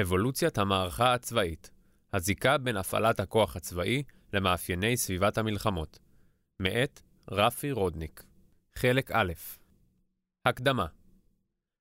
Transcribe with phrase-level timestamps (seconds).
[0.00, 1.70] אבולוציית המערכה הצבאית
[2.12, 5.98] הזיקה בין הפעלת הכוח הצבאי למאפייני סביבת המלחמות
[6.60, 8.24] מאת רפי רודניק
[8.74, 9.32] חלק א'
[10.46, 10.86] הקדמה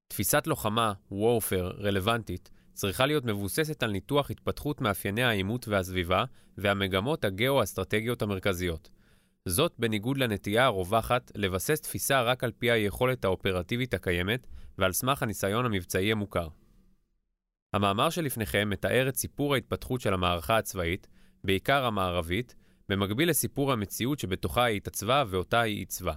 [0.07, 6.25] תפיסת לוחמה, וורפר, רלוונטית, צריכה להיות מבוססת על ניתוח התפתחות מאפייני העימות והסביבה
[6.57, 8.89] והמגמות הגאו-אסטרטגיות המרכזיות.
[9.45, 14.47] זאת בניגוד לנטייה הרווחת לבסס תפיסה רק על פי היכולת האופרטיבית הקיימת
[14.77, 16.47] ועל סמך הניסיון המבצעי המוכר.
[17.73, 21.07] המאמר שלפניכם מתאר את סיפור ההתפתחות של המערכה הצבאית,
[21.43, 22.55] בעיקר המערבית,
[22.89, 26.13] במקביל לסיפור המציאות שבתוכה היא התעצבה ואותה היא עיצבה.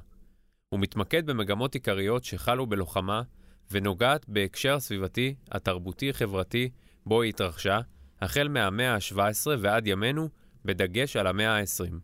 [0.69, 3.23] הוא מתמקד במגמות עיקריות שחלו בלוחמה
[3.71, 6.71] ונוגעת בהקשר הסביבתי, התרבותי-חברתי,
[7.07, 7.81] בו היא התרחשה,
[8.21, 10.29] החל מהמאה ה-17 ועד ימינו,
[10.65, 11.95] בדגש על המאה ה-20.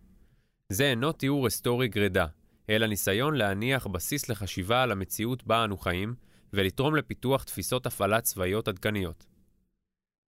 [0.69, 2.27] זה אינו תיאור היסטורי גרידא,
[2.71, 6.15] אלא ניסיון להניח בסיס לחשיבה על המציאות בה אנו חיים,
[6.53, 9.30] ולתרום לפיתוח תפיסות הפעלה צבאיות עדכניות.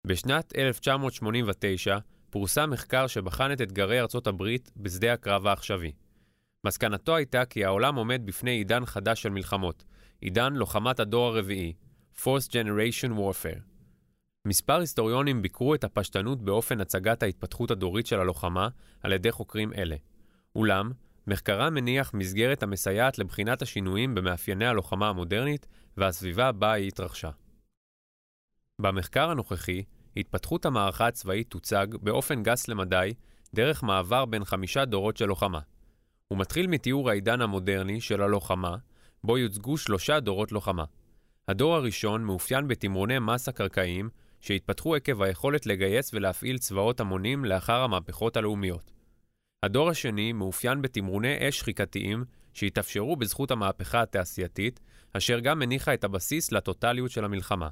[0.06, 1.98] בשנת 1989
[2.30, 5.93] פורסם מחקר שבחן את אתגרי ארצות הברית בשדה הקרב העכשווי.
[6.66, 9.85] מסקנתו הייתה כי העולם עומד בפני עידן חדש של מלחמות,
[10.21, 11.73] עידן לוחמת הדור הרביעי,
[12.16, 13.60] Fourth Generation Warfare.
[14.45, 18.68] מספר היסטוריונים ביקרו את הפשטנות באופן הצגת ההתפתחות הדורית של הלוחמה
[19.02, 19.96] על ידי חוקרים אלה.
[20.57, 20.93] אולם,
[21.27, 27.30] מחקרם מניח מסגרת המסייעת לבחינת השינויים במאפייני הלוחמה המודרנית והסביבה בה היא התרחשה.
[28.83, 29.83] במחקר הנוכחי,
[30.16, 33.15] התפתחות המערכה הצבאית תוצג באופן גס למדי
[33.55, 35.61] דרך מעבר בין חמישה דורות של לוחמה.
[36.29, 38.77] הוא מתחיל מתיאור העידן המודרני של הלוחמה,
[39.24, 40.85] בו יוצגו שלושה דורות לוחמה.
[41.49, 44.09] הדור הראשון מאופיין בתמרוני מסה קרקעיים
[44.41, 48.93] שהתפתחו עקב היכולת לגייס ולהפעיל צבאות המונים לאחר המהפכות הלאומיות.
[49.63, 52.24] הדור השני מאופיין בתמרוני אש שחיקתיים
[52.55, 54.80] שהתאפשרו בזכות המהפכה התעשייתית,
[55.13, 57.69] אשר גם הניחה את הבסיס לטוטליות של המלחמה.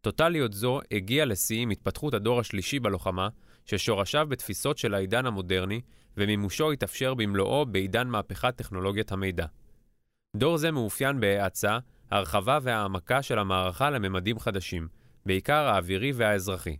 [0.00, 3.28] טוטליות זו הגיעה לשיא עם התפתחות הדור השלישי בלוחמה,
[3.66, 5.80] ששורשיו בתפיסות של העידן המודרני,
[6.16, 9.46] ומימושו התאפשר במלואו בעידן מהפכת טכנולוגיית המידע.
[10.36, 11.78] דור זה מאופיין בהאצה,
[12.10, 14.88] הרחבה והעמקה של המערכה לממדים חדשים,
[15.26, 16.76] בעיקר האווירי והאזרחי.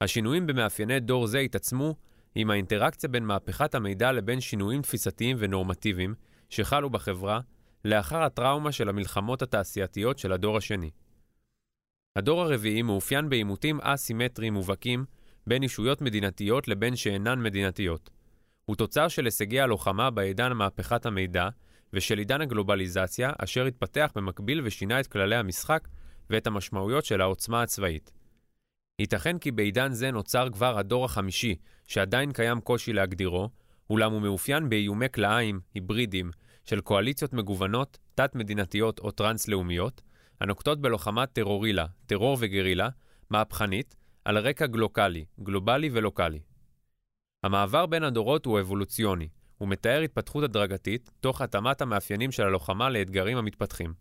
[0.00, 1.94] השינויים במאפייני דור זה התעצמו
[2.34, 6.14] עם האינטראקציה בין מהפכת המידע לבין שינויים תפיסתיים ונורמטיביים
[6.50, 7.40] שחלו בחברה
[7.84, 10.90] לאחר הטראומה של המלחמות התעשייתיות של הדור השני.
[12.16, 15.04] הדור הרביעי מאופיין בעימותים אסימטריים מובהקים
[15.46, 18.10] בין ישויות מדינתיות לבין שאינן מדינתיות.
[18.64, 21.48] הוא תוצר של הישגי הלוחמה בעידן מהפכת המידע
[21.92, 25.88] ושל עידן הגלובליזציה, אשר התפתח במקביל ושינה את כללי המשחק
[26.30, 28.10] ואת המשמעויות של העוצמה הצבאית.
[28.98, 31.54] ייתכן כי בעידן זה נוצר כבר הדור החמישי,
[31.86, 33.48] שעדיין קיים קושי להגדירו,
[33.90, 36.30] אולם הוא מאופיין באיומי כלאיים, היברידים,
[36.64, 40.02] של קואליציות מגוונות, תת-מדינתיות או טרנס-לאומיות,
[40.40, 42.88] הנוקטות בלוחמת טרורילה, טרור וגרילה,
[43.30, 46.40] מהפכנית, על רקע גלוקלי, גלובלי ולוקלי.
[47.42, 49.28] המעבר בין הדורות הוא אבולוציוני,
[49.58, 53.94] הוא מתאר התפתחות הדרגתית, תוך התאמת המאפיינים של הלוחמה לאתגרים המתפתחים.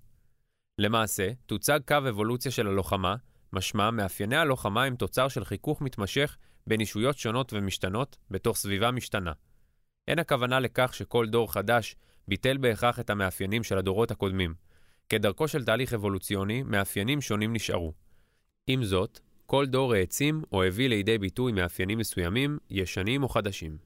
[0.80, 3.16] למעשה, תוצג קו אבולוציה של הלוחמה,
[3.54, 6.38] משמע מאפייני הלוחמה הם תוצר של חיכוך מתמשך
[6.68, 9.32] בין אישויות שונות ומשתנות בתוך סביבה משתנה.
[10.08, 11.96] אין הכוונה לכך שכל דור חדש
[12.28, 14.54] ביטל בהכרח את המאפיינים של הדורות הקודמים.
[15.10, 17.94] כדרכו של תהליך אבולוציוני, מאפיינים שונים נשארו.
[18.68, 23.78] עם זאת, כל דור העצים או הביא לידי ביטוי מאפיינים מסוימים, ישנים או חדשים.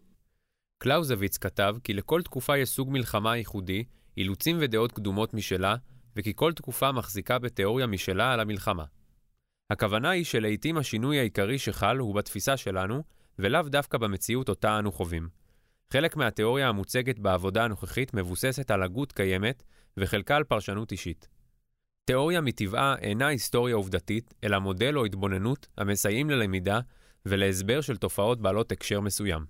[0.78, 3.84] קלאוזוויץ כתב כי לכל תקופה יש סוג מלחמה ייחודי,
[4.18, 5.76] אילוצים ודעות קדומות משלה,
[6.16, 8.86] וכי כל תקופה מחזיקה בתיאוריה משלה על המלחמה.
[9.70, 13.04] הכוונה היא שלעיתים השינוי העיקרי שחל הוא בתפיסה שלנו,
[13.40, 15.30] ולאו דווקא במציאות אותה אנו חווים.
[15.94, 19.64] חלק מהתיאוריה המוצגת בעבודה הנוכחית מבוססת על הגות קיימת,
[19.98, 21.28] וחלקה על פרשנות אישית.
[22.06, 26.80] תיאוריה מטבעה אינה היסטוריה עובדתית, אלא מודל או התבוננות המסייעים ללמידה
[27.26, 29.46] ולהסבר של תופעות בעלות הקשר מסוים.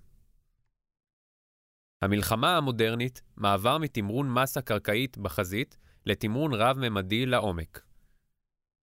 [2.02, 5.76] המלחמה המודרנית, מעבר מתמרון מסה קרקעית בחזית
[6.06, 7.82] לתמרון רב-ממדי לעומק.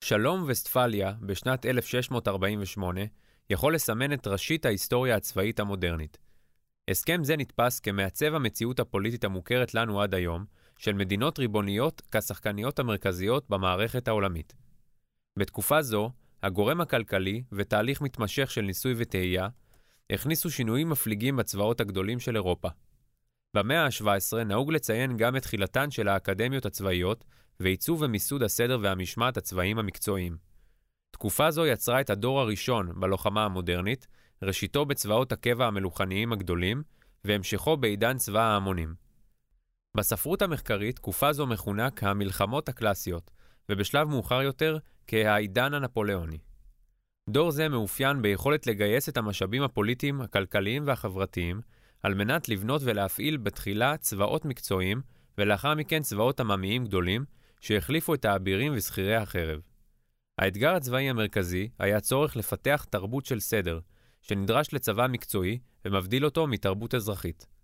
[0.04, 3.02] שלום וסטפליה בשנת 1648
[3.50, 6.18] יכול לסמן את ראשית ההיסטוריה הצבאית המודרנית.
[6.90, 10.46] הסכם זה נתפס כמעצב המציאות הפוליטית המוכרת לנו עד היום,
[10.80, 14.56] של מדינות ריבוניות כשחקניות המרכזיות במערכת העולמית.
[15.40, 16.12] בתקופה זו,
[16.44, 19.48] הגורם הכלכלי ותהליך מתמשך של ניסוי וטעייה
[20.10, 22.70] הכניסו שינויים מפליגים בצבאות הגדולים של אירופה.
[23.54, 27.26] במאה ה-17 נהוג לציין גם את תחילתן של האקדמיות הצבאיות
[27.60, 30.38] ועיצוב ומיסוד הסדר והמשמעת הצבאיים המקצועיים.
[31.12, 34.08] תקופה זו יצרה את הדור הראשון בלוחמה המודרנית,
[34.42, 36.84] ראשיתו בצבאות הקבע המלוכניים הגדולים,
[37.26, 39.09] והמשכו בעידן צבא ההמונים.
[39.98, 43.32] בספרות המחקרית תקופה זו מכונה כהמלחמות הקלאסיות,
[43.70, 44.78] ובשלב מאוחר יותר
[45.08, 46.38] כהעידן הנפוליאוני.
[47.30, 51.62] דור זה מאופיין ביכולת לגייס את המשאבים הפוליטיים, הכלכליים והחברתיים,
[52.04, 55.02] על מנת לבנות ולהפעיל בתחילה צבאות מקצועיים,
[55.38, 57.26] ולאחר מכן צבאות עממיים גדולים,
[57.62, 59.60] שהחליפו את האבירים ושכירי החרב.
[60.38, 63.80] האתגר הצבאי המרכזי היה צורך לפתח תרבות של סדר,
[64.22, 67.59] שנדרש לצבא מקצועי ומבדיל אותו מתרבות אזרחית.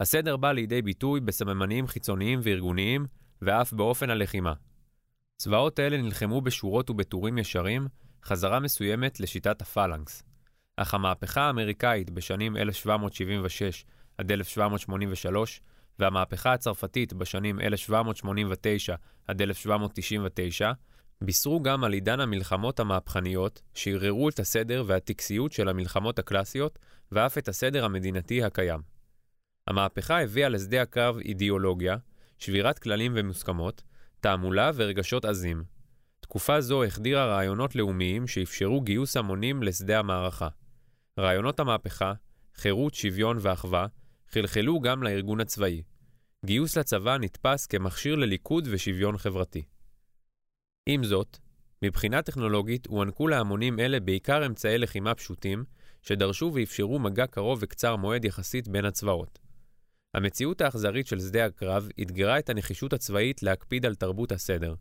[0.00, 3.06] הסדר בא לידי ביטוי בסממנים חיצוניים וארגוניים,
[3.42, 4.52] ואף באופן הלחימה.
[5.38, 7.88] צבאות אלה נלחמו בשורות ובטורים ישרים,
[8.24, 10.22] חזרה מסוימת לשיטת הפלנקס.
[10.76, 13.84] אך המהפכה האמריקאית בשנים 1776
[14.18, 15.60] עד 1783,
[15.98, 18.94] והמהפכה הצרפתית בשנים 1789
[19.28, 20.72] עד 1799,
[21.20, 26.78] בישרו גם על עידן המלחמות המהפכניות, שערערו את הסדר והטקסיות של המלחמות הקלאסיות,
[27.12, 28.97] ואף את הסדר המדינתי הקיים.
[29.68, 31.96] המהפכה הביאה לשדה הקרב אידיאולוגיה,
[32.38, 33.82] שבירת כללים ומוסכמות,
[34.20, 35.64] תעמולה ורגשות עזים.
[36.20, 40.48] תקופה זו החדירה רעיונות לאומיים שאפשרו גיוס המונים לשדה המערכה.
[41.18, 42.12] רעיונות המהפכה,
[42.54, 43.86] חירות, שוויון ואחווה,
[44.30, 45.82] חלחלו גם לארגון הצבאי.
[46.44, 49.62] גיוס לצבא נתפס כמכשיר לליכוד ושוויון חברתי.
[50.86, 51.38] עם זאת,
[51.82, 55.64] מבחינה טכנולוגית הוענקו להמונים אלה בעיקר אמצעי לחימה פשוטים,
[56.02, 59.47] שדרשו ואפשרו מגע קרוב וקצר מועד יחסית בין הצבאות.
[60.14, 64.74] המציאות האכזרית של שדה הקרב אתגרה את הנחישות הצבאית להקפיד על תרבות הסדר.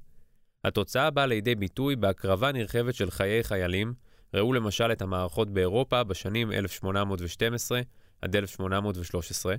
[0.63, 3.94] התוצאה באה לידי ביטוי בהקרבה נרחבת של חיי חיילים,
[4.33, 7.81] ראו למשל את המערכות באירופה בשנים 1812
[8.21, 9.56] עד 1813,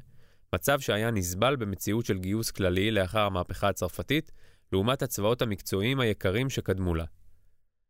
[0.55, 4.33] מצב שהיה נסבל במציאות של גיוס כללי לאחר המהפכה הצרפתית,
[4.73, 7.05] לעומת הצבאות המקצועיים היקרים שקדמו לה.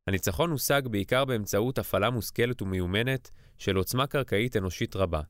[0.07, 5.21] הניצחון הושג בעיקר באמצעות הפעלה מושכלת ומיומנת של עוצמה קרקעית אנושית רבה.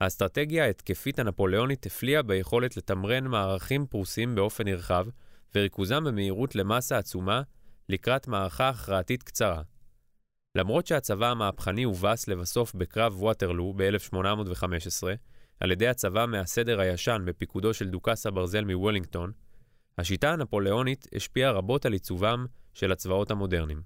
[0.00, 5.06] האסטרטגיה ההתקפית הנפוליאונית הפליאה ביכולת לתמרן מערכים פרוסים באופן נרחב,
[5.54, 7.42] וריכוזם במהירות למסה עצומה
[7.88, 9.62] לקראת מערכה הכרעתית קצרה.
[10.54, 15.06] למרות שהצבא המהפכני הובס לבסוף בקרב ווטרלו ב-1815,
[15.60, 19.32] על ידי הצבא מהסדר הישן בפיקודו של דוכס הברזל מוולינגטון,
[19.98, 23.82] השיטה הנפוליאונית השפיעה רבות על עיצובם של הצבאות המודרניים.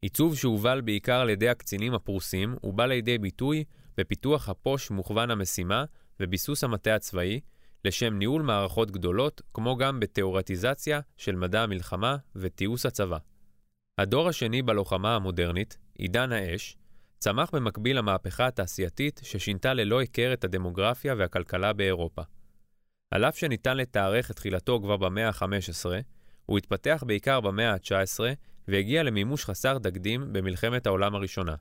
[0.00, 3.64] עיצוב שהובל בעיקר על ידי הקצינים הפרוסים, ובא לידי ביטוי
[3.96, 5.84] בפיתוח הפוש מוכוון המשימה
[6.20, 7.40] וביסוס המטה הצבאי,
[7.84, 13.18] לשם ניהול מערכות גדולות, כמו גם בתיאורטיזציה של מדע המלחמה ותיעוש הצבא.
[13.98, 16.76] הדור השני בלוחמה המודרנית, עידן האש,
[17.18, 22.22] צמח במקביל למהפכה התעשייתית ששינתה ללא היכר את הדמוגרפיה והכלכלה באירופה.
[23.10, 25.90] על אף שניתן לתארך את תחילתו כבר במאה ה-15,
[26.46, 28.20] הוא התפתח בעיקר במאה ה-19
[28.68, 31.54] והגיע למימוש חסר תקדים במלחמת העולם הראשונה.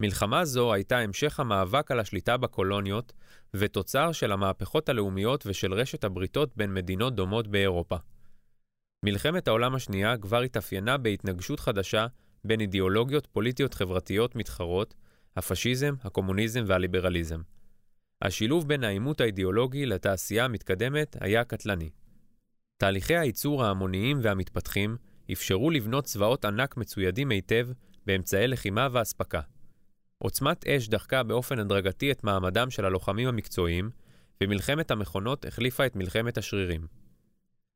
[0.00, 3.12] מלחמה זו הייתה המשך המאבק על השליטה בקולוניות
[3.54, 7.96] ותוצר של המהפכות הלאומיות ושל רשת הבריתות בין מדינות דומות באירופה.
[9.04, 12.06] מלחמת העולם השנייה כבר התאפיינה בהתנגשות חדשה
[12.44, 14.94] בין אידיאולוגיות פוליטיות חברתיות מתחרות,
[15.36, 17.40] הפשיזם, הקומוניזם והליברליזם.
[18.22, 21.90] השילוב בין העימות האידיאולוגי לתעשייה המתקדמת היה קטלני.
[22.76, 24.96] תהליכי הייצור ההמוניים והמתפתחים
[25.32, 27.68] אפשרו לבנות צבאות ענק מצוידים היטב
[28.06, 29.40] באמצעי לחימה ואספקה.
[30.18, 33.90] עוצמת אש דחקה באופן הדרגתי את מעמדם של הלוחמים המקצועיים,
[34.40, 36.86] ומלחמת המכונות החליפה את מלחמת השרירים.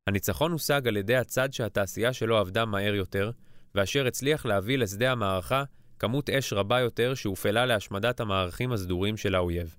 [0.07, 3.31] הניצחון הושג על ידי הצד שהתעשייה שלו עבדה מהר יותר,
[3.75, 5.65] ואשר הצליח להביא לשדה המערכה
[5.99, 9.76] כמות אש רבה יותר שהופעלה להשמדת המערכים הסדורים של האויב.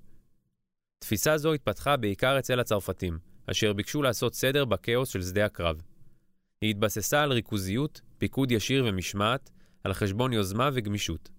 [0.99, 3.19] תפיסה זו התפתחה בעיקר אצל הצרפתים,
[3.51, 5.81] אשר ביקשו לעשות סדר בכאוס של שדה הקרב.
[6.61, 9.51] היא התבססה על ריכוזיות, פיקוד ישיר ומשמעת,
[9.83, 11.29] על חשבון יוזמה וגמישות.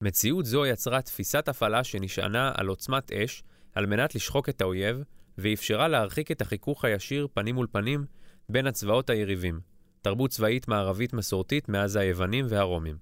[0.00, 3.42] מציאות זו יצרה תפיסת הפעלה שנשענה על עוצמת אש
[3.74, 5.02] על מנת לשחוק את האויב,
[5.38, 8.04] ואפשרה להרחיק את החיכוך הישיר פנים מול פנים
[8.48, 9.60] בין הצבאות היריבים,
[10.02, 12.96] תרבות צבאית מערבית מסורתית מאז היוונים והרומים.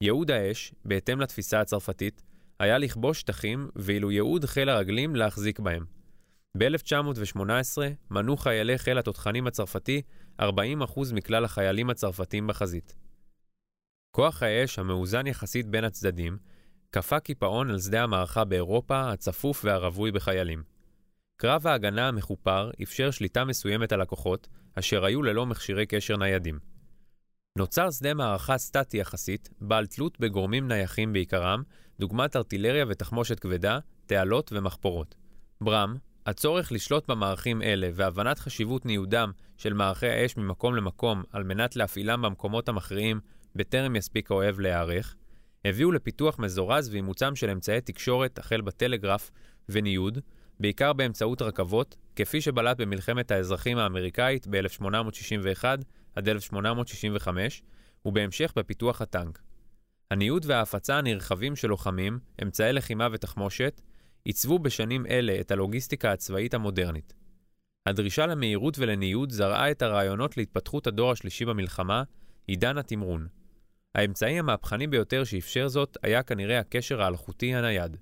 [0.00, 2.22] ייעוד האש, בהתאם לתפיסה הצרפתית,
[2.60, 5.84] היה לכבוש שטחים, ואילו ייעוד חיל הרגלים להחזיק בהם.
[6.58, 7.78] ב-1918
[8.10, 10.02] מנו חיילי חיל התותחנים הצרפתי
[10.42, 10.44] 40%
[11.12, 13.05] מכלל החיילים הצרפתים בחזית.
[14.16, 16.36] כוח האש, המאוזן יחסית בין הצדדים,
[16.92, 20.62] כפה קיפאון על שדה המערכה באירופה הצפוף והרווי בחיילים.
[21.36, 26.58] קרב ההגנה המכופר אפשר שליטה מסוימת על הכוחות, אשר היו ללא מכשירי קשר ניידים.
[27.58, 31.62] נוצר שדה מערכה סטטי יחסית, בעל תלות בגורמים נייחים בעיקרם,
[32.00, 35.14] דוגמת ארטילריה ותחמושת כבדה, תעלות ומחפורות.
[35.60, 35.96] ברם,
[36.26, 42.22] הצורך לשלוט במערכים אלה והבנת חשיבות ניודם של מערכי האש ממקום למקום על מנת להפעילם
[42.22, 43.20] במקומות המכריעים
[43.56, 45.14] בטרם יספיק האוהב להיערך,
[45.64, 49.30] הביאו לפיתוח מזורז ואימוצם של אמצעי תקשורת החל בטלגרף
[49.68, 50.18] וניוד,
[50.60, 55.64] בעיקר באמצעות רכבות, כפי שבלט במלחמת האזרחים האמריקאית ב-1861
[56.16, 57.62] עד 1865,
[58.04, 59.42] ובהמשך בפיתוח הטנק.
[60.10, 63.80] הניוד וההפצה הנרחבים של לוחמים, אמצעי לחימה ותחמושת,
[64.24, 67.14] עיצבו בשנים אלה את הלוגיסטיקה הצבאית המודרנית.
[67.86, 72.02] הדרישה למהירות ולניוד זרעה את הרעיונות להתפתחות הדור השלישי במלחמה,
[72.46, 73.26] עידן התמרון.
[73.96, 77.96] האמצעי המהפכני ביותר שאפשר זאת היה כנראה הקשר האלחוטי הנייד.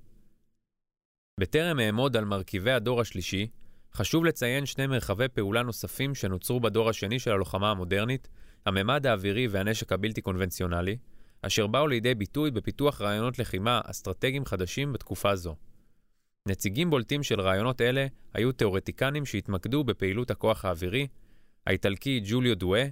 [1.41, 3.49] בטרם אעמוד על מרכיבי הדור השלישי,
[3.95, 8.29] חשוב לציין שני מרחבי פעולה נוספים שנוצרו בדור השני של הלוחמה המודרנית,
[8.67, 10.97] הממד האווירי והנשק הבלתי קונבנציונלי,
[11.43, 15.57] אשר באו לידי ביטוי בפיתוח רעיונות לחימה אסטרטגיים חדשים בתקופה זו.
[16.49, 21.07] נציגים בולטים של רעיונות אלה היו תאורטיקנים שהתמקדו בפעילות הכוח האווירי,
[21.67, 22.87] האיטלקי ג'וליו דואה,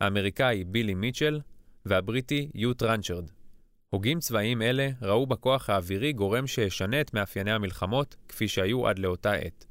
[0.00, 1.40] האמריקאי בילי מיטשל
[1.88, 3.30] והבריטי יו טרנצ'רד.
[3.90, 9.32] הוגים צבאיים אלה ראו בכוח האווירי גורם שישנה את מאפייני המלחמות כפי שהיו עד לאותה
[9.32, 9.66] עת.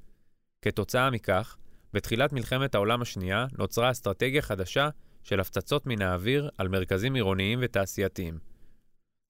[0.61, 1.57] כתוצאה מכך,
[1.93, 4.89] בתחילת מלחמת העולם השנייה נוצרה אסטרטגיה חדשה
[5.23, 8.37] של הפצצות מן האוויר על מרכזים עירוניים ותעשייתיים.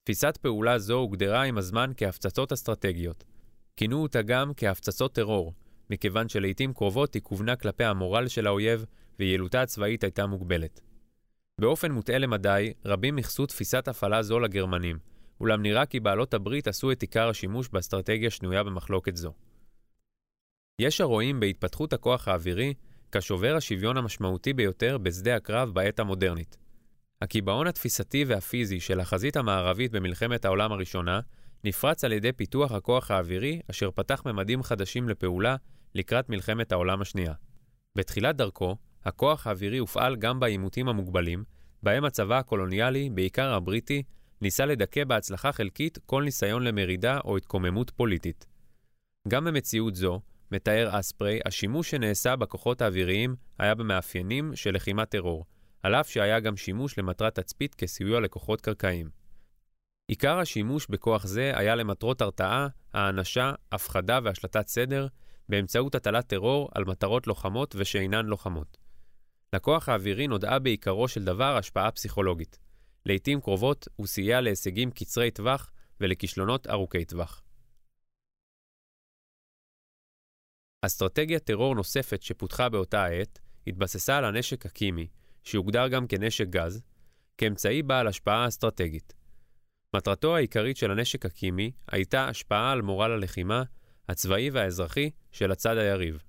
[0.04, 3.24] תפיסת פעולה זו הוגדרה עם הזמן כהפצצות אסטרטגיות.
[3.76, 5.54] כינו אותה גם כהפצצות טרור,
[5.90, 8.84] מכיוון שלעיתים קרובות היא כוונה כלפי המורל של האויב
[9.18, 10.85] ויעילותה הצבאית הייתה מוגבלת.
[11.60, 14.98] באופן מוטעה למדי, רבים ייחסו תפיסת הפעלה זו לגרמנים,
[15.40, 19.32] אולם נראה כי בעלות הברית עשו את עיקר השימוש באסטרטגיה שנויה במחלוקת זו.
[20.80, 22.74] יש הרואים בהתפתחות הכוח האווירי
[23.12, 26.56] כשובר השוויון המשמעותי ביותר בשדה הקרב בעת המודרנית.
[27.22, 31.20] הקיבעון התפיסתי והפיזי של החזית המערבית במלחמת העולם הראשונה
[31.64, 35.56] נפרץ על ידי פיתוח הכוח האווירי אשר פתח ממדים חדשים לפעולה
[35.94, 37.32] לקראת מלחמת העולם השנייה.
[37.94, 41.44] בתחילת דרכו, הכוח האווירי הופעל גם בעימותים המוגבלים,
[41.82, 44.02] בהם הצבא הקולוניאלי, בעיקר הבריטי,
[44.40, 48.46] ניסה לדכא בהצלחה חלקית כל ניסיון למרידה או התקוממות פוליטית.
[49.28, 50.20] גם במציאות זו,
[50.52, 55.44] מתאר אספרי, השימוש שנעשה בכוחות האוויריים היה במאפיינים של לחימת טרור,
[55.82, 59.10] על אף שהיה גם שימוש למטרת תצפית כסיוע לכוחות קרקעיים.
[60.08, 65.06] עיקר השימוש בכוח זה היה למטרות הרתעה, האנשה, הפחדה והשלטת סדר,
[65.48, 68.85] באמצעות הטלת טרור על מטרות לוחמות ושאינן לוחמות.
[69.52, 72.58] לכוח האווירי נודעה בעיקרו של דבר השפעה פסיכולוגית.
[73.06, 77.42] לעתים קרובות הוא סייע להישגים קצרי טווח ולכישלונות ארוכי טווח.
[80.82, 85.06] אסטרטגיית טרור נוספת שפותחה באותה העת התבססה על הנשק הקימי,
[85.42, 86.82] שהוגדר גם כנשק גז,
[87.38, 89.12] כאמצעי בעל השפעה אסטרטגית.
[89.96, 93.62] מטרתו העיקרית של הנשק הקימי הייתה השפעה על מורל הלחימה,
[94.08, 96.25] הצבאי והאזרחי של הצד היריב.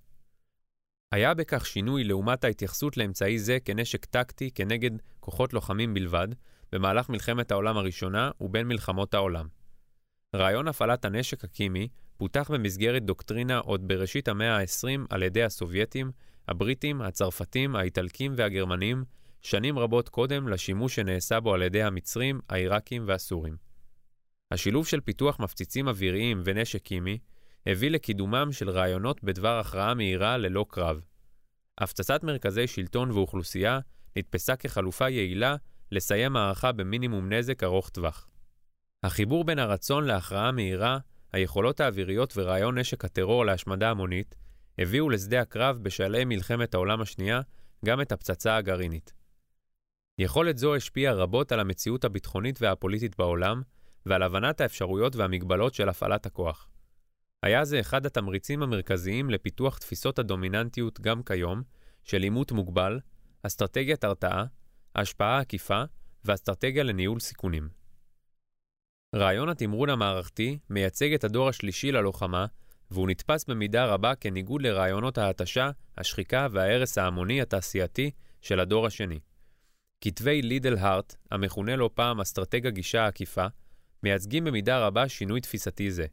[1.11, 6.27] היה בכך שינוי לעומת ההתייחסות לאמצעי זה כנשק טקטי כנגד כוחות לוחמים בלבד,
[6.71, 9.47] במהלך מלחמת העולם הראשונה ובין מלחמות העולם.
[10.35, 11.87] רעיון הפעלת הנשק הקימי
[12.17, 16.11] פותח במסגרת דוקטרינה עוד בראשית המאה ה-20 על ידי הסובייטים,
[16.47, 19.03] הבריטים, הצרפתים, האיטלקים והגרמנים,
[19.41, 23.57] שנים רבות קודם לשימוש שנעשה בו על ידי המצרים, העיראקים והסורים.
[24.51, 27.17] השילוב של פיתוח מפציצים אוויריים ונשק קימי
[27.69, 31.01] הביא לקידומם של רעיונות בדבר הכרעה מהירה ללא קרב.
[31.77, 33.79] הפצצת מרכזי שלטון ואוכלוסייה
[34.15, 35.55] נתפסה כחלופה יעילה
[35.91, 38.27] לסיים מערכה במינימום נזק ארוך טווח.
[39.03, 40.97] החיבור בין הרצון להכרעה מהירה,
[41.33, 44.35] היכולות האוויריות ורעיון נשק הטרור להשמדה המונית,
[44.77, 47.41] הביאו לשדה הקרב בשלהי מלחמת העולם השנייה
[47.85, 49.13] גם את הפצצה הגרעינית.
[50.19, 53.61] יכולת זו השפיעה רבות על המציאות הביטחונית והפוליטית בעולם,
[54.05, 56.67] ועל הבנת האפשרויות והמגבלות של הפעלת הכוח.
[57.43, 61.61] היה זה אחד התמריצים המרכזיים לפיתוח תפיסות הדומיננטיות גם כיום,
[62.03, 62.99] של עימות מוגבל,
[63.43, 64.45] אסטרטגיית הרתעה,
[64.95, 65.83] השפעה עקיפה
[66.25, 67.69] ואסטרטגיה לניהול סיכונים.
[69.15, 72.45] רעיון התמרון המערכתי מייצג את הדור השלישי ללוחמה,
[72.91, 79.19] והוא נתפס במידה רבה כניגוד לרעיונות ההתשה, השחיקה וההרס ההמוני התעשייתי של הדור השני.
[80.01, 83.45] כתבי לידל הארט, המכונה לא פעם אסטרטג הגישה העקיפה,
[84.03, 86.05] מייצגים במידה רבה שינוי תפיסתי זה.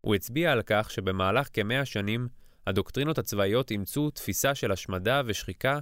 [0.00, 2.28] הוא הצביע על כך שבמהלך כמאה שנים
[2.66, 5.78] הדוקטרינות הצבאיות אימצו תפיסה של השמדה ושחיקה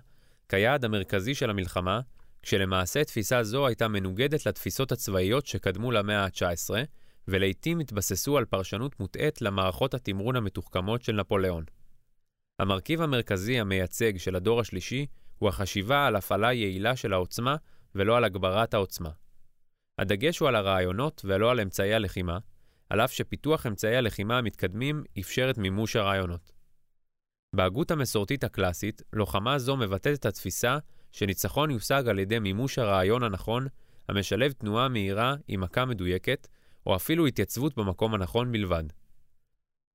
[0.48, 2.00] כיעד המרכזי של המלחמה,
[2.42, 6.70] כשלמעשה תפיסה זו הייתה מנוגדת לתפיסות הצבאיות שקדמו למאה ה-19,
[7.28, 11.64] ולעיתים התבססו על פרשנות מוטעית למערכות התמרון המתוחכמות של נפוליאון.
[12.58, 15.06] המרכיב המרכזי המייצג של הדור השלישי
[15.38, 17.56] הוא החשיבה על הפעלה יעילה של העוצמה
[17.94, 19.10] ולא על הגברת העוצמה.
[19.98, 22.38] הדגש הוא על הרעיונות ולא על אמצעי הלחימה,
[22.90, 26.52] על אף שפיתוח אמצעי הלחימה המתקדמים אפשר את מימוש הרעיונות.
[27.57, 30.78] בהגות המסורתית הקלאסית, לוחמה זו מבטאת את התפיסה
[31.12, 33.66] שניצחון יושג על ידי מימוש הרעיון הנכון,
[34.09, 36.49] המשלב תנועה מהירה עם מכה מדויקת,
[36.87, 38.85] או אפילו התייצבות במקום הנכון בלבד.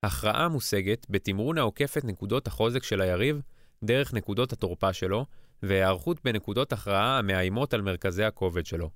[0.03, 3.41] הכרעה מושגת בתמרון העוקף את נקודות החוזק של היריב
[3.83, 5.25] דרך נקודות התורפה שלו,
[5.63, 8.89] והיערכות בנקודות הכרעה המאיימות על מרכזי הכובד שלו.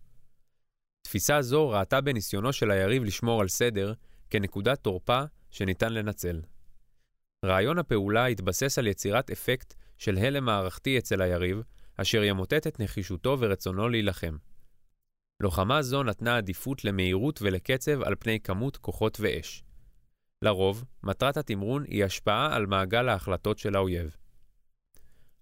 [1.07, 3.93] תפיסה זו ראתה בניסיונו של היריב לשמור על סדר
[4.29, 5.21] כנקודת תורפה
[5.51, 6.41] שניתן לנצל.
[7.45, 11.61] רעיון הפעולה התבסס על יצירת אפקט של הלם מערכתי אצל היריב,
[11.97, 14.37] אשר ימוטט את נחישותו ורצונו להילחם.
[15.39, 19.63] לוחמה זו נתנה עדיפות למהירות ולקצב על פני כמות כוחות ואש.
[20.41, 24.15] לרוב, מטרת התמרון היא השפעה על מעגל ההחלטות של האויב.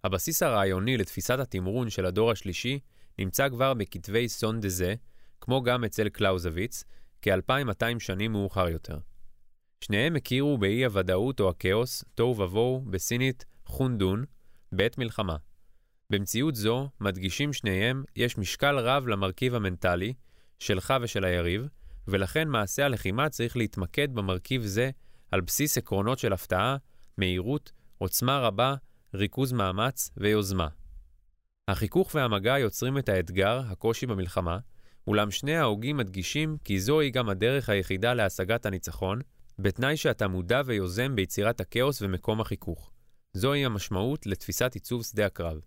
[0.04, 2.80] הבסיס הרעיוני לתפיסת התמרון של הדור השלישי
[3.20, 4.96] נמצא כבר בכתבי סון דזה,
[5.46, 6.84] כמו גם אצל קלאוזוויץ,
[7.22, 8.98] כ-2200 שנים מאוחר יותר.
[9.82, 14.26] שניהם הכירו באי הוודאות או הכאוס, תוהו ובוהו, בסינית חונדון,
[14.72, 15.36] בעת מלחמה.
[16.10, 20.14] במציאות זו, מדגישים שניהם, יש משקל רב למרכיב המנטלי,
[20.60, 21.68] שלך ושל היריב,
[22.08, 24.90] ולכן מעשה הלחימה צריך להתמקד במרכיב זה
[25.32, 26.78] על בסיס עקרונות של הפתעה,
[27.18, 28.76] מהירות, עוצמה רבה,
[29.14, 30.68] ריכוז מאמץ ויוזמה.
[31.68, 34.58] החיכוך והמגע יוצרים את האתגר, הקושי במלחמה,
[35.08, 39.20] אולם שני ההוגים מדגישים כי זוהי גם הדרך היחידה להשגת הניצחון,
[39.60, 42.92] בתנאי שאתה מודע ויוזם ביצירת הכאוס ומקום החיכוך.
[43.34, 45.60] זוהי המשמעות לתפיסת עיצוב שדה הקרב.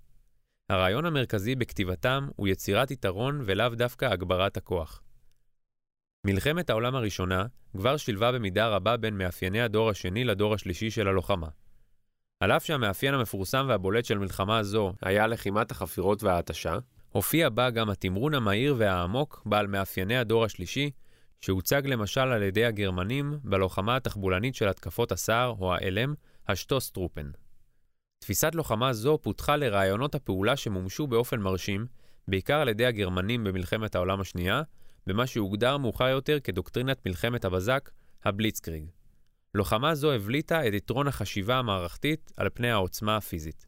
[0.70, 5.02] הרעיון המרכזי בכתיבתם הוא יצירת יתרון ולאו דווקא הגברת הכוח.
[6.26, 11.48] מלחמת העולם הראשונה כבר שילבה במידה רבה בין מאפייני הדור השני לדור השלישי של הלוחמה.
[12.40, 16.78] על אף שהמאפיין המפורסם והבולט של מלחמה זו היה לחימת החפירות וההתשה,
[17.10, 20.90] הופיע בה גם התמרון המהיר והעמוק בעל מאפייני הדור השלישי,
[21.40, 26.14] שהוצג למשל על ידי הגרמנים בלוחמה התחבולנית של התקפות הסער או האלם,
[26.48, 27.30] השטוסטרופן.
[28.18, 31.86] תפיסת לוחמה זו פותחה לרעיונות הפעולה שמומשו באופן מרשים,
[32.28, 34.62] בעיקר על ידי הגרמנים במלחמת העולם השנייה,
[35.06, 37.90] במה שהוגדר מאוחר יותר כדוקטרינת מלחמת הבזק,
[38.24, 38.90] הבליצקריג.
[39.54, 43.67] לוחמה זו הבליטה את יתרון החשיבה המערכתית על פני העוצמה הפיזית.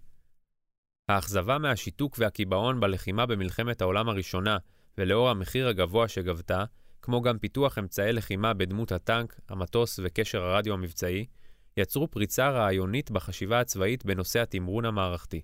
[1.10, 4.58] האכזבה מהשיתוק והקיבעון בלחימה במלחמת העולם הראשונה
[4.98, 6.64] ולאור המחיר הגבוה שגבתה,
[7.02, 11.26] כמו גם פיתוח אמצעי לחימה בדמות הטנק, המטוס וקשר הרדיו המבצעי,
[11.76, 15.40] יצרו פריצה רעיונית בחשיבה הצבאית בנושא התמרון המערכתי.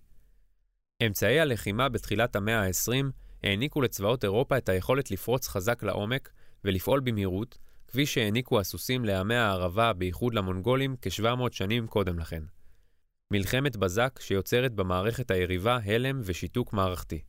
[1.07, 3.05] אמצעי הלחימה בתחילת המאה ה-20
[3.43, 6.31] העניקו לצבאות אירופה את היכולת לפרוץ חזק לעומק
[6.65, 12.43] ולפעול במהירות, כפי שהעניקו הסוסים לעמי הערבה, בייחוד למונגולים, כ-700 שנים קודם לכן.
[13.33, 17.23] מלחמת בזק שיוצרת במערכת היריבה הלם ושיתוק מערכתי.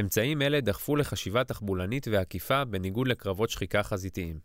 [0.00, 4.40] אמצעים אלה דחפו לחשיבה תחבולנית ועקיפה בניגוד לקרבות שחיקה חזיתיים.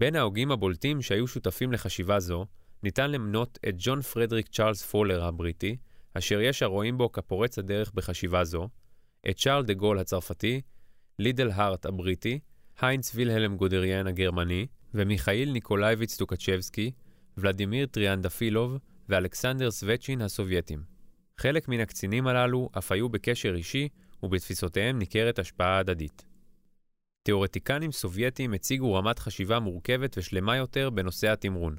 [0.00, 2.46] בין ההוגים הבולטים שהיו שותפים לחשיבה זו,
[2.82, 5.76] ניתן למנות את ג'ון פרדריק צ'ארלס פולר הבריטי,
[6.14, 8.68] אשר יש הרואים בו כפורץ הדרך בחשיבה זו,
[9.30, 10.60] את שארל דה גול הצרפתי,
[11.18, 12.40] לידל הארט הבריטי,
[12.80, 16.92] היינץ וילהלם גודריאן הגרמני, ומיכאיל ניקולאייביץ' טוחצ'בסקי,
[17.38, 20.82] ולדימיר טריאנדפילוב ואלכסנדר סווצ'ין הסובייטים.
[21.38, 23.88] חלק מן הקצינים הללו אף היו בקשר אישי,
[24.22, 26.24] ובתפיסותיהם ניכרת השפעה הדדית.
[27.22, 31.76] תאורטיקנים סובייטים הציגו רמת חשיבה מורכבת ושלמה יותר בנושא התמרון.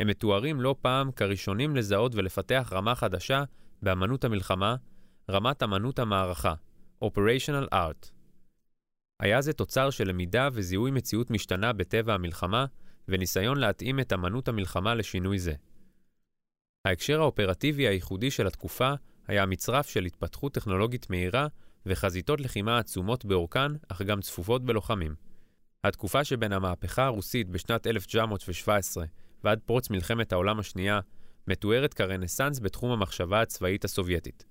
[0.00, 3.44] הם מתוארים לא פעם כראשונים לזהות ולפתח רמה חדשה
[3.82, 4.76] באמנות המלחמה,
[5.30, 6.54] רמת אמנות המערכה,
[7.04, 8.10] Operational Art.
[9.20, 12.66] היה זה תוצר של למידה וזיהוי מציאות משתנה בטבע המלחמה,
[13.08, 15.54] וניסיון להתאים את אמנות המלחמה לשינוי זה.
[16.84, 18.92] ההקשר האופרטיבי הייחודי של התקופה
[19.26, 21.46] היה מצרף של התפתחות טכנולוגית מהירה
[21.86, 25.14] וחזיתות לחימה עצומות באורכן, אך גם צפופות בלוחמים.
[25.84, 29.04] התקופה שבין המהפכה הרוסית בשנת 1917
[29.44, 31.00] ועד פרוץ מלחמת העולם השנייה
[31.48, 34.44] מתוארת כרנסאנס בתחום המחשבה הצבאית הסובייטית.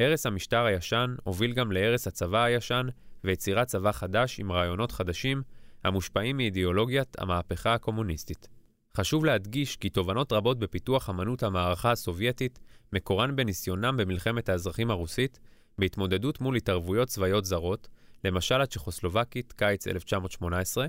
[0.00, 2.86] הרס המשטר הישן הוביל גם להרס הצבא הישן
[3.24, 5.42] ויצירת צבא חדש עם רעיונות חדשים
[5.84, 8.48] המושפעים מאידיאולוגיית המהפכה הקומוניסטית.
[8.96, 12.58] חשוב להדגיש כי תובנות רבות בפיתוח אמנות המערכה הסובייטית
[12.92, 15.38] מקורן בניסיונם במלחמת האזרחים הרוסית
[15.78, 17.88] בהתמודדות מול התערבויות צבאיות זרות,
[18.24, 20.86] למשל הצ'כוסלובקית, קיץ 1918,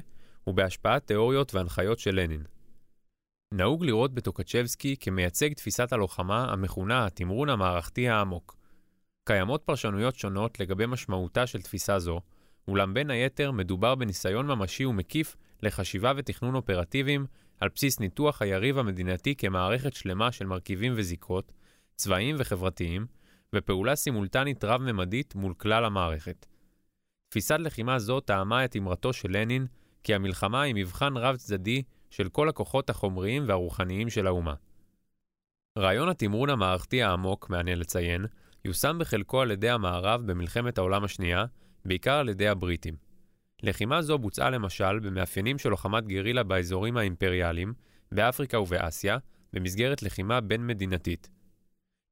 [0.48, 2.44] ובהשפעת תיאוריות והנחיות של לנין.
[3.54, 8.58] נהוג לראות בטוקצ'בסקי כמייצג תפיסת הלוחמה המכונה התמרון המערכתי העמוק.
[9.26, 12.22] קיימות פרשנויות שונות לגבי משמעותה של תפיסה זו,
[12.68, 17.26] אולם בין היתר מדובר בניסיון ממשי ומקיף לחשיבה ותכנון אופרטיביים
[17.60, 21.54] על בסיס ניתוח היריב המדינתי כמערכת שלמה של מרכיבים וזיקות,
[21.96, 23.06] צבאיים וחברתיים,
[23.56, 26.46] ופעולה סימולטנית רב-ממדית מול כלל המערכת.
[27.30, 29.68] תפיסת לחימה זו טעמה את אמרתו של לנין
[30.04, 34.54] כי המלחמה היא מבחן רב-צדדי של כל הכוחות החומריים והרוחניים של האומה.
[35.78, 38.26] רעיון התמרון המערכתי העמוק, מעניין לציין,
[38.66, 41.46] יושם בחלקו על ידי המערב במלחמת העולם השנייה,
[41.86, 42.96] בעיקר על ידי הבריטים.
[43.64, 47.74] לחימה זו בוצעה למשל במאפיינים של לוחמת גרילה באזורים האימפריאליים,
[48.12, 49.18] באפריקה ובאסיה,
[49.54, 51.30] במסגרת לחימה בין-מדינתית.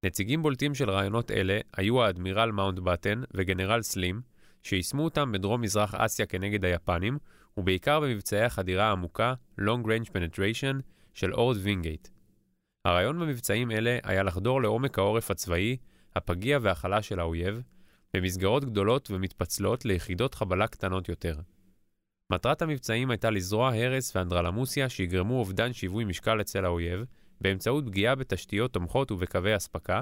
[0.06, 4.22] נציגים בולטים של רעיונות אלה היו האדמירל מאונט בטן וגנרל סלים,
[4.64, 7.18] שיישמו אותם בדרום-מזרח אסיה כנגד היפנים,
[7.58, 10.82] ובעיקר במבצעי החדירה העמוקה Long Range Penetration
[11.14, 12.08] של אורד וינגייט.
[12.86, 15.78] הרעיון במבצעים אלה היה לחדור לעומק העורף הצבאי,
[16.16, 17.62] הפגיע והחלש של האויב,
[18.16, 21.40] במסגרות גדולות ומתפצלות ליחידות חבלה קטנות יותר.
[22.32, 27.06] מטרת המבצעים הייתה לזרוע הרס ואנדרלמוסיה שיגרמו אובדן שיווי משקל אצל האויב,
[27.42, 30.02] באמצעות פגיעה בתשתיות תומכות ובקווי אספקה,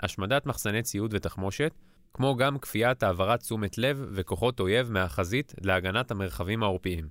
[0.00, 1.74] השמדת מחסני ציוד ותחמושת,
[2.14, 7.08] כמו גם כפיית העברת תשומת לב וכוחות אויב מהחזית להגנת המרחבים העורפיים.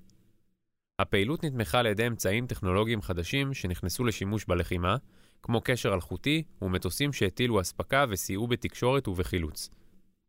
[0.98, 4.96] הפעילות נתמכה על ידי אמצעים טכנולוגיים חדשים שנכנסו לשימוש בלחימה,
[5.42, 9.70] כמו קשר אלחוטי ומטוסים שהטילו אספקה וסייעו בתקשורת ובחילוץ.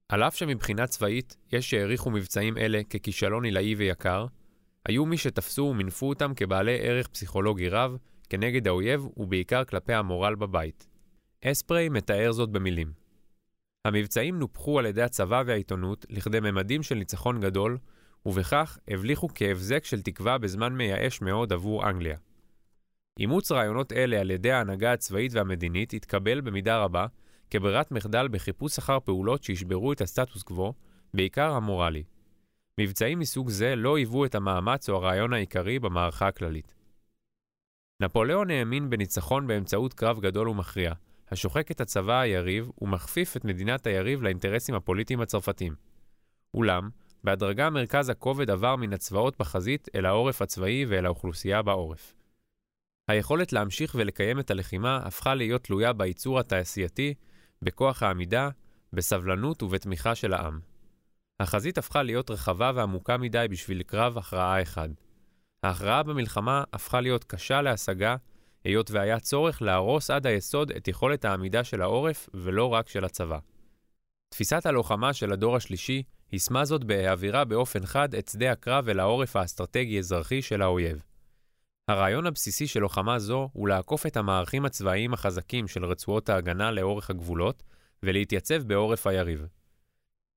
[0.10, 4.26] על אף שמבחינה צבאית יש שהעריכו מבצעים אלה ככישלון עילאי ויקר,
[4.86, 7.98] היו מי שתפסו ומינפו אותם כבעלי ערך פסיכולוגי רב
[8.30, 10.88] כנגד האויב ובעיקר כלפי המורל בבית.
[11.45, 12.91] אספרי מתאר זאת במילים.
[13.86, 17.78] המבצעים נופחו על ידי הצבא והעיתונות לכדי ממדים של ניצחון גדול,
[18.26, 22.17] ובכך הבליחו כהבזק של תקווה בזמן מייאש מאוד עבור אנגליה.
[23.19, 27.06] אימוץ רעיונות אלה על ידי ההנהגה הצבאית והמדינית התקבל במידה רבה
[27.50, 30.74] כברירת מחדל בחיפוש אחר פעולות שישברו את הסטטוס קוו,
[31.14, 32.04] בעיקר המורלי.
[32.78, 36.76] מבצעים מסוג זה לא היוו את המאמץ או הרעיון העיקרי במערכה הכללית.
[38.02, 40.94] נפוליאון האמין בניצחון באמצעות קרב גדול ומכריע,
[41.32, 45.76] השוחק את הצבא היריב ומכפיף את מדינת היריב לאינטרסים הפוליטיים הצרפתיים.
[46.54, 46.90] אולם,
[47.24, 52.16] בהדרגה מרכז הכובד עבר מן הצבאות בחזית אל העורף הצבאי ואל האוכלוסייה בעורף.
[53.08, 57.14] היכולת להמשיך ולקיים את הלחימה הפכה להיות תלויה בייצור התעשייתי,
[57.62, 58.50] בכוח העמידה,
[58.93, 60.60] בסבלנות ובתמיכה של העם.
[61.39, 64.89] החזית הפכה להיות רחבה ועמוקה מדי בשביל קרב הכרעה אחד.
[65.63, 68.15] ההכרעה במלחמה הפכה להיות קשה להשגה,
[68.63, 73.39] היות והיה צורך להרוס עד היסוד את יכולת העמידה של העורף ולא רק של הצבא.
[74.30, 79.36] תפיסת הלוחמה של הדור השלישי יישמה זאת בהעבירה באופן חד את שדה הקרב אל העורף
[79.36, 81.09] האסטרטגי-אזרחי של האויב.
[81.89, 87.10] הרעיון הבסיסי של לוחמה זו הוא לעקוף את המערכים הצבאיים החזקים של רצועות ההגנה לאורך
[87.10, 87.63] הגבולות
[88.04, 89.45] ולהתייצב בעורף היריב.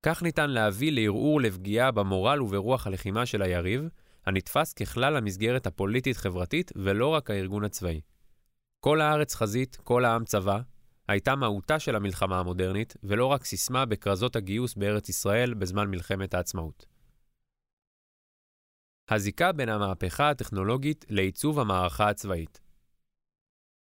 [0.05, 3.87] כך ניתן להביא לערעור לפגיעה במורל וברוח הלחימה של היריב,
[4.25, 8.01] הנתפס ככלל המסגרת הפוליטית-חברתית ולא רק הארגון הצבאי.
[8.79, 10.59] כל הארץ חזית, כל העם צבא,
[11.07, 16.92] הייתה מהותה של המלחמה המודרנית, ולא רק סיסמה בכרזות הגיוס בארץ ישראל בזמן מלחמת העצמאות.
[19.09, 22.61] הזיקה בין המהפכה הטכנולוגית לעיצוב המערכה הצבאית.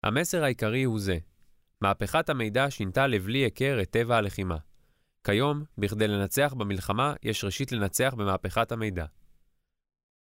[0.04, 1.18] המסר העיקרי הוא זה:
[1.80, 4.56] מהפכת המידע שינתה לבלי היכר את טבע הלחימה.
[5.24, 9.06] כיום, בכדי לנצח במלחמה, יש ראשית לנצח במהפכת המידע.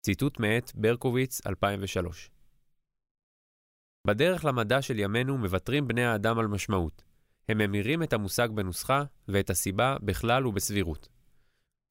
[0.02, 2.30] ציטוט מאת ברקוביץ, 2003
[4.06, 7.04] בדרך למדע של ימינו מוותרים בני האדם על משמעות.
[7.50, 11.10] הם ממירים את המושג בנוסחה ואת הסיבה בכלל ובסבירות.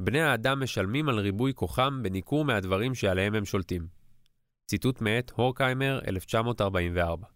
[0.02, 3.86] בני האדם משלמים על ריבוי כוחם בניכור מהדברים שעליהם הם שולטים.
[4.66, 7.26] ציטוט מאת הורקהיימר, 1944.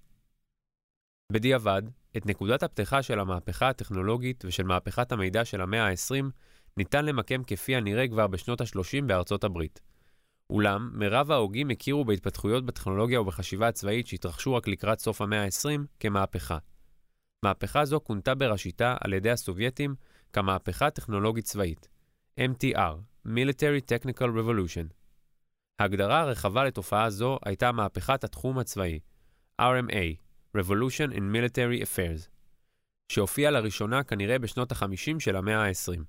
[1.32, 1.82] בדיעבד,
[2.16, 6.24] את נקודת הפתיחה של המהפכה הטכנולוגית ושל מהפכת המידע של המאה ה-20
[6.76, 9.80] ניתן למקם כפי הנראה כבר בשנות ה-30 בארצות הברית.
[10.50, 16.58] אולם, מרב ההוגים הכירו בהתפתחויות בטכנולוגיה ובחשיבה הצבאית שהתרחשו רק לקראת סוף המאה ה-20 כמהפכה.
[17.44, 19.94] מהפכה זו כונתה בראשיתה על ידי הסובייטים
[20.32, 21.88] כמהפכה טכנולוגית צבאית,
[22.38, 22.94] MTR,
[23.26, 24.92] Military Technical Revolution.
[25.78, 28.98] ההגדרה הרחבה לתופעה זו הייתה מהפכת התחום הצבאי,
[29.62, 30.16] RMA,
[30.56, 32.28] Revolution in Military Affairs,
[33.12, 36.00] שהופיעה לראשונה כנראה בשנות ה-50 של המאה ה-20.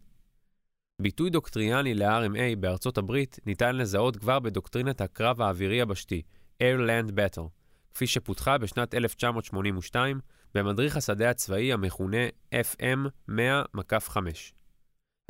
[1.02, 6.22] ביטוי דוקטריאני ל-RMA בארצות הברית ניתן לזהות כבר בדוקטרינת הקרב האווירי היבשתי,
[6.64, 7.50] Air-Land Battle,
[7.94, 10.20] כפי שפותחה בשנת 1982
[10.56, 13.34] במדריך השדה הצבאי המכונה FM 100-5.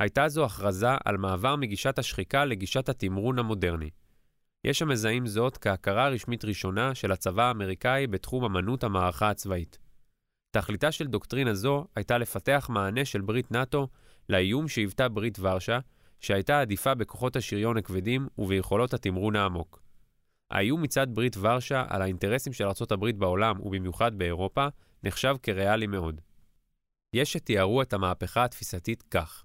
[0.00, 3.90] הייתה זו הכרזה על מעבר מגישת השחיקה לגישת התמרון המודרני.
[4.64, 9.78] יש המזהים זאת כהכרה רשמית ראשונה של הצבא האמריקאי בתחום אמנות המערכה הצבאית.
[10.50, 13.88] תכליתה של דוקטרינה זו הייתה לפתח מענה של ברית נאט"ו
[14.28, 15.78] לאיום שהיוותה ברית ורשה,
[16.20, 19.82] שהייתה עדיפה בכוחות השריון הכבדים וביכולות התמרון העמוק.
[20.50, 24.66] האיום מצד ברית ורשה על האינטרסים של ארצות בעולם, ובמיוחד באירופה,
[25.02, 26.20] נחשב כריאלי מאוד.
[27.14, 29.44] יש שתיארו את המהפכה התפיסתית כך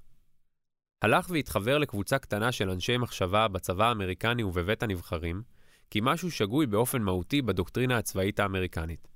[1.01, 5.41] הלך והתחבר לקבוצה קטנה של אנשי מחשבה בצבא האמריקני ובבית הנבחרים,
[5.89, 9.07] כי משהו שגוי באופן מהותי בדוקטרינה הצבאית האמריקנית.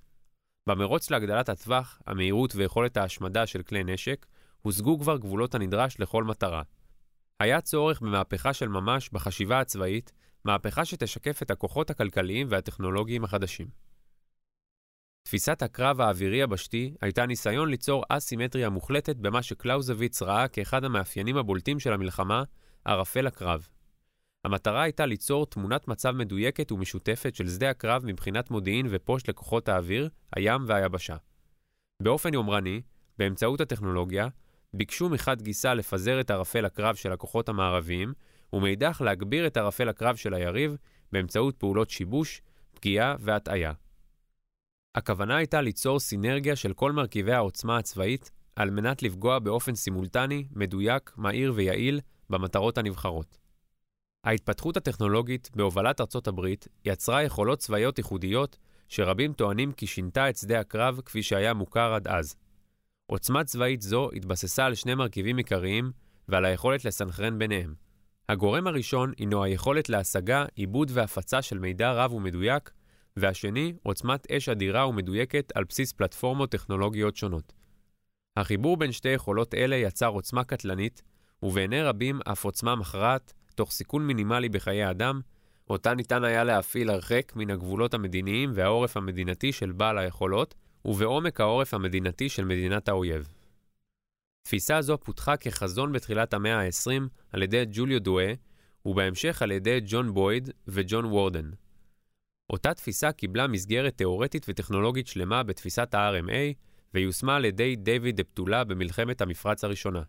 [0.69, 4.25] במרוץ להגדלת הטווח, המהירות ויכולת ההשמדה של כלי נשק,
[4.61, 6.61] הושגו כבר גבולות הנדרש לכל מטרה.
[7.39, 10.11] היה צורך במהפכה של ממש בחשיבה הצבאית,
[10.45, 13.67] מהפכה שתשקף את הכוחות הכלכליים והטכנולוגיים החדשים.
[15.23, 21.79] תפיסת הקרב האווירי יבשתי הייתה ניסיון ליצור אסימטריה מוחלטת במה שקלאוזוויץ ראה כאחד המאפיינים הבולטים
[21.79, 22.43] של המלחמה,
[22.85, 23.67] ערפל הקרב.
[24.45, 30.09] המטרה הייתה ליצור תמונת מצב מדויקת ומשותפת של שדה הקרב מבחינת מודיעין ופוש לכוחות האוויר,
[30.35, 31.15] הים והיבשה.
[32.03, 32.81] באופן יומרני,
[33.17, 34.27] באמצעות הטכנולוגיה,
[34.73, 38.13] ביקשו מחד גיסה לפזר את ערפל הקרב של הכוחות המערביים,
[38.53, 40.77] ומאידך להגביר את ערפל הקרב של היריב
[41.11, 42.41] באמצעות פעולות שיבוש,
[42.73, 43.73] פגיעה והטעיה.
[44.95, 51.11] הכוונה הייתה ליצור סינרגיה של כל מרכיבי העוצמה הצבאית על מנת לפגוע באופן סימולטני, מדויק,
[51.17, 51.99] מהיר ויעיל
[52.29, 53.37] במטרות הנבחרות.
[54.23, 60.59] ההתפתחות הטכנולוגית בהובלת ארצות הברית יצרה יכולות צבאיות ייחודיות שרבים טוענים כי שינתה את שדה
[60.59, 62.35] הקרב כפי שהיה מוכר עד אז.
[63.05, 65.91] עוצמה צבאית זו התבססה על שני מרכיבים עיקריים
[66.27, 67.73] ועל היכולת לסנכרן ביניהם.
[68.29, 72.71] הגורם הראשון הינו היכולת להשגה, עיבוד והפצה של מידע רב ומדויק,
[73.19, 77.53] והשני, עוצמת אש אדירה ומדויקת על בסיס פלטפורמות טכנולוגיות שונות.
[78.37, 81.01] החיבור בין שתי יכולות אלה יצר עוצמה קטלנית,
[81.43, 85.21] ובעיני רבים אף עוצמה מכרעת, תוך סיכון מינימלי בחיי אדם,
[85.69, 90.55] אותה ניתן היה להפעיל הרחק מן הגבולות המדיניים והעורף המדינתי של בעל היכולות,
[90.85, 93.29] ובעומק העורף המדינתי של מדינת האויב.
[94.43, 97.01] תפיסה זו פותחה כחזון בתחילת המאה ה-20
[97.31, 98.33] על ידי ג'וליו דואה,
[98.85, 101.49] ובהמשך על ידי ג'ון בויד וג'ון וורדן.
[102.49, 106.53] אותה תפיסה קיבלה מסגרת תאורטית וטכנולוגית שלמה בתפיסת ה-RMA,
[106.93, 110.01] ויושמה על ידי דיוויד דפטולה במלחמת המפרץ הראשונה.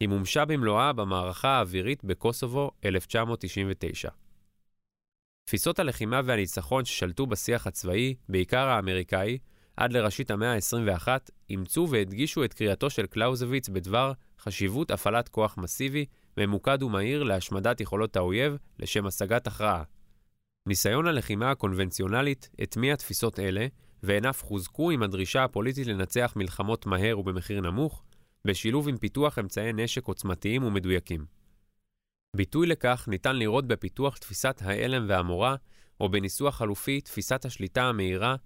[0.00, 4.08] היא מומשה במלואה במערכה האווירית בקוסובו 1999.
[5.44, 9.38] תפיסות הלחימה והניצחון ששלטו בשיח הצבאי, בעיקר האמריקאי,
[9.76, 11.08] עד לראשית המאה ה-21,
[11.50, 16.06] אימצו והדגישו את קריאתו של קלאוזוויץ בדבר חשיבות הפעלת כוח מסיבי,
[16.36, 19.82] ממוקד ומהיר להשמדת יכולות האויב לשם השגת הכרעה.
[20.66, 23.66] ניסיון הלחימה הקונבנציונלית הטמיע תפיסות אלה,
[24.02, 28.04] והן אף חוזקו עם הדרישה הפוליטית לנצח מלחמות מהר ובמחיר נמוך,
[28.44, 31.24] בשילוב עם פיתוח אמצעי נשק עוצמתיים ומדויקים.
[32.36, 35.56] ביטוי לכך ניתן לראות בפיתוח תפיסת ההלם והמורה,
[36.00, 38.36] או בניסוח חלופי תפיסת השליטה המהירה,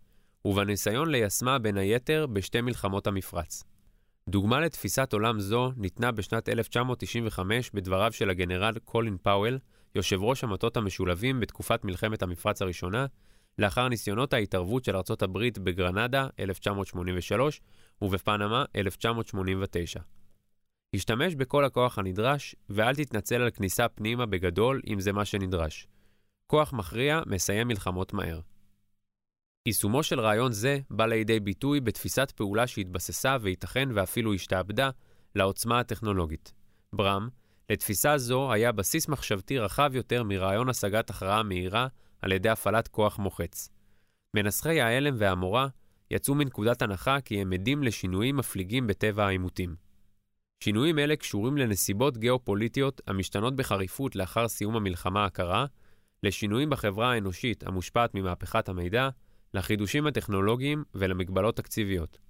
[0.44, 3.64] ובניסיון ליישמה בין היתר בשתי מלחמות המפרץ.
[4.28, 9.58] דוגמה לתפיסת עולם זו ניתנה בשנת 1995 בדבריו של הגנרל קולין פאוול,
[9.94, 13.06] יושב ראש המטות המשולבים בתקופת מלחמת המפרץ הראשונה,
[13.58, 17.60] לאחר ניסיונות ההתערבות של ארצות הברית בגרנדה 1983
[18.02, 20.00] ובפנמה 1989.
[20.94, 25.86] השתמש בכל הכוח הנדרש, ואל תתנצל על כניסה פנימה בגדול אם זה מה שנדרש.
[26.46, 28.40] כוח מכריע מסיים מלחמות מהר.
[29.66, 34.90] יישומו של רעיון זה בא לידי ביטוי בתפיסת פעולה שהתבססה וייתכן ואפילו השתעבדה
[35.34, 36.52] לעוצמה הטכנולוגית.
[36.92, 37.28] ברם,
[37.70, 41.88] לתפיסה זו היה בסיס מחשבתי רחב יותר מרעיון השגת הכרעה מהירה
[42.22, 43.68] על ידי הפעלת כוח מוחץ.
[44.36, 45.68] מנסחי ההלם והמורה
[46.10, 49.76] יצאו מנקודת הנחה כי הם עדים לשינויים מפליגים בטבע העימותים.
[50.60, 55.66] שינויים אלה קשורים לנסיבות גיאופוליטיות המשתנות בחריפות לאחר סיום המלחמה הקרה,
[56.22, 59.08] לשינויים בחברה האנושית המושפעת ממהפכת המידע,
[59.54, 62.25] לחידושים הטכנולוגיים ולמגבלות תקציביות.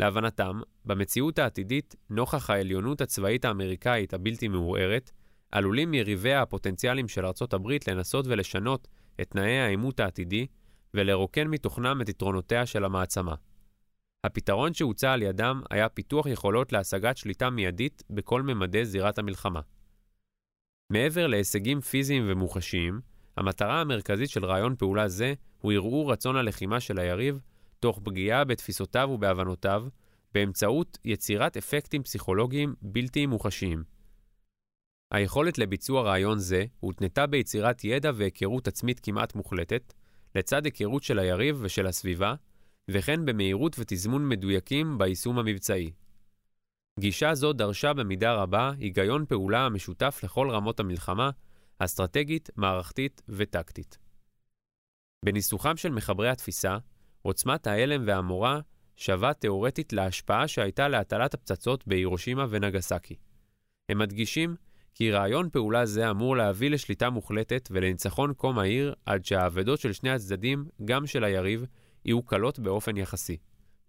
[0.00, 5.10] להבנתם, במציאות העתידית, נוכח העליונות הצבאית האמריקאית הבלתי מעורערת,
[5.52, 8.88] עלולים יריביה הפוטנציאליים של ארצות הברית לנסות ולשנות
[9.20, 10.46] את תנאי העימות העתידי
[10.94, 13.34] ולרוקן מתוכנם את יתרונותיה של המעצמה.
[14.24, 19.60] הפתרון שהוצע על ידם היה פיתוח יכולות להשגת שליטה מיידית בכל ממדי זירת המלחמה.
[20.90, 23.00] מעבר להישגים פיזיים ומוחשיים,
[23.36, 27.38] המטרה המרכזית של רעיון פעולה זה הוא ערעור רצון הלחימה של היריב,
[27.80, 29.84] תוך פגיעה בתפיסותיו ובהבנותיו,
[30.34, 33.84] באמצעות יצירת אפקטים פסיכולוגיים בלתי מוחשיים.
[35.10, 39.92] היכולת לביצוע רעיון זה הותנתה ביצירת ידע והיכרות עצמית כמעט מוחלטת,
[40.34, 42.34] לצד היכרות של היריב ושל הסביבה,
[42.90, 45.92] וכן במהירות ותזמון מדויקים ביישום המבצעי.
[47.00, 51.30] גישה זו דרשה במידה רבה היגיון פעולה המשותף לכל רמות המלחמה,
[51.78, 53.98] אסטרטגית, מערכתית וטקטית.
[55.24, 56.78] בניסוחם של מחברי התפיסה,
[57.22, 58.60] עוצמת ההלם והמורה
[58.96, 63.16] שווה תאורטית להשפעה שהייתה להטלת הפצצות בהירושימה ונגסקי.
[63.88, 64.56] הם מדגישים
[64.94, 70.10] כי רעיון פעולה זה אמור להביא לשליטה מוחלטת ולניצחון כה מהיר עד שהאבדות של שני
[70.10, 71.66] הצדדים, גם של היריב,
[72.04, 73.36] יהיו קלות באופן יחסי.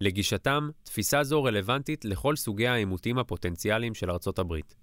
[0.02, 4.76] לגישתם, תפיסה זו רלוונטית לכל סוגי העימותים הפוטנציאליים של ארצות הברית.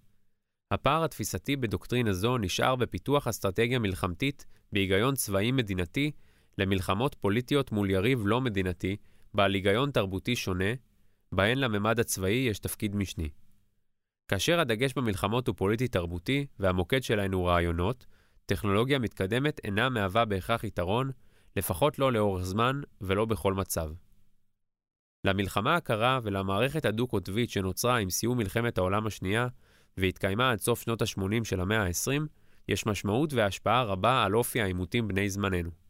[0.71, 6.11] הפער התפיסתי בדוקטרינה זו נשאר בפיתוח אסטרטגיה מלחמתית בהיגיון צבאי מדינתי
[6.59, 8.97] למלחמות פוליטיות מול יריב לא מדינתי,
[9.35, 10.75] בעל היגיון תרבותי שונה,
[11.33, 13.29] בהן לממד הצבאי יש תפקיד משני.
[14.29, 18.07] כאשר הדגש במלחמות הוא פוליטי-תרבותי, והמוקד שלהן הוא רעיונות,
[18.47, 21.11] טכנולוגיה מתקדמת אינה מהווה בהכרח יתרון,
[21.57, 23.91] לפחות לא לאורך זמן ולא בכל מצב.
[25.25, 29.49] למלחמה הקרה ולמערכת הדו-קוטבית שנוצרה עם סיום מלחמת העולם השנייה,
[29.97, 32.23] והתקיימה עד סוף שנות ה-80 של המאה ה-20,
[32.69, 35.88] יש משמעות והשפעה רבה על אופי העימותים בני זמננו.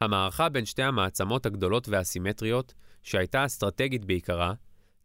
[0.00, 4.52] המערכה בין שתי המעצמות הגדולות והסימטריות, שהייתה אסטרטגית בעיקרה,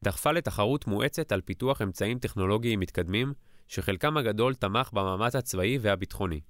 [0.03, 3.33] דחפה לתחרות מואצת על פיתוח אמצעים טכנולוגיים מתקדמים,
[3.67, 6.41] שחלקם הגדול תמך במאמץ הצבאי והביטחוני.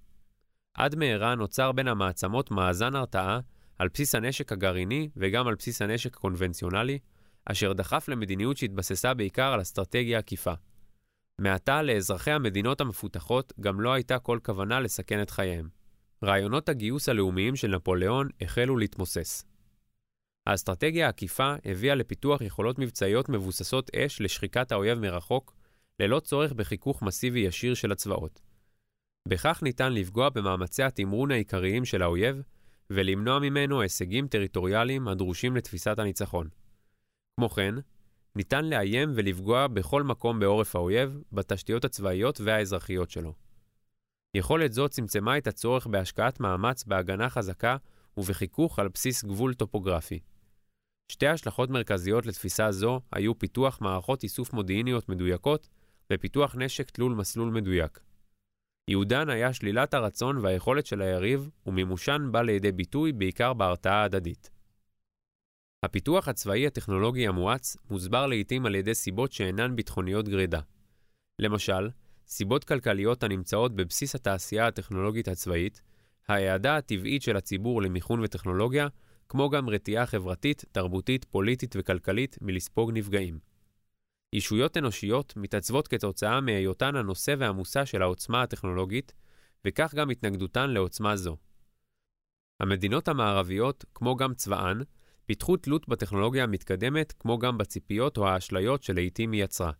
[0.73, 3.39] עד מהרה נוצר בין המעצמות מאזן הרתעה
[3.79, 6.99] על בסיס הנשק הגרעיני וגם על בסיס הנשק הקונבנציונלי,
[7.45, 10.53] אשר דחף למדיניות שהתבססה בעיקר על אסטרטגיה עקיפה.
[11.39, 15.82] מעתה לאזרחי המדינות המפותחות גם לא הייתה כל כוונה לסכן את חייהם.
[16.23, 19.45] רעיונות הגיוס הלאומיים של נפוליאון החלו להתמוסס.
[20.47, 25.55] האסטרטגיה העקיפה הביאה לפיתוח יכולות מבצעיות מבוססות אש לשחיקת האויב מרחוק,
[25.99, 28.41] ללא צורך בחיכוך מסיבי ישיר של הצבאות.
[29.27, 32.41] בכך ניתן לפגוע במאמצי התמרון העיקריים של האויב,
[32.89, 36.47] ולמנוע ממנו הישגים טריטוריאליים הדרושים לתפיסת הניצחון.
[37.35, 37.75] כמו כן,
[38.35, 43.42] ניתן לאיים ולפגוע בכל מקום בעורף האויב, בתשתיות הצבאיות והאזרחיות שלו.
[44.37, 47.77] יכולת זו צמצמה את הצורך בהשקעת מאמץ בהגנה חזקה
[48.17, 50.19] ובחיכוך על בסיס גבול טופוגרפי.
[51.11, 55.69] שתי השלכות מרכזיות לתפיסה זו היו פיתוח מערכות איסוף מודיעיניות מדויקות
[56.13, 57.99] ופיתוח נשק תלול מסלול מדויק.
[58.89, 64.51] ייעודן היה שלילת הרצון והיכולת של היריב, ומימושן בא לידי ביטוי בעיקר בהרתעה ההדדית.
[65.85, 70.59] הפיתוח הצבאי הטכנולוגי המואץ מוסבר לעיתים על ידי סיבות שאינן ביטחוניות גרידא.
[71.39, 71.89] למשל,
[72.27, 75.81] סיבות כלכליות הנמצאות בבסיס התעשייה הטכנולוגית הצבאית,
[76.27, 78.87] ההעדה הטבעית של הציבור למיכון וטכנולוגיה,
[79.29, 83.39] כמו גם רתיעה חברתית, תרבותית, פוליטית וכלכלית מלספוג נפגעים.
[84.33, 89.13] ישויות אנושיות מתעצבות כתוצאה מהיותן הנושא והמושא של העוצמה הטכנולוגית,
[89.65, 91.37] וכך גם התנגדותן לעוצמה זו.
[92.59, 94.79] המדינות המערביות, כמו גם צבאן,
[95.25, 99.71] פיתחו תלות בטכנולוגיה המתקדמת, כמו גם בציפיות או האשליות שלעיתים היא יצרה.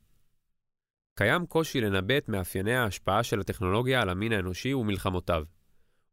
[1.15, 5.43] קיים קושי לנבא את מאפייני ההשפעה של הטכנולוגיה על המין האנושי ומלחמותיו.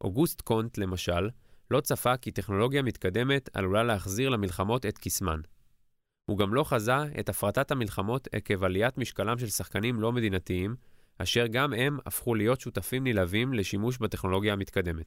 [0.01, 1.29] אוגוסט קונט, למשל,
[1.71, 5.41] לא צפה כי טכנולוגיה מתקדמת עלולה להחזיר למלחמות את קסמן.
[6.31, 10.77] הוא גם לא חזה את הפרטת המלחמות עקב עליית משקלם של שחקנים לא מדינתיים,
[11.19, 15.07] אשר גם הם הפכו להיות שותפים נלהבים לשימוש בטכנולוגיה המתקדמת.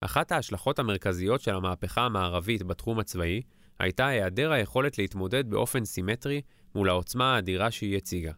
[0.00, 3.42] אחת ההשלכות המרכזיות של המהפכה המערבית בתחום הצבאי
[3.78, 6.42] הייתה היעדר היכולת להתמודד באופן סימטרי
[6.74, 8.32] מול העוצמה האדירה שהיא הציגה.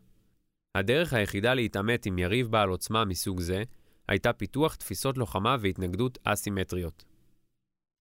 [0.74, 3.62] הדרך היחידה להתעמת עם יריב בעל עוצמה מסוג זה
[4.08, 7.04] הייתה פיתוח תפיסות לוחמה והתנגדות אסימטריות.